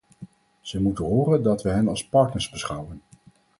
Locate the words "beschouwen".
2.49-3.01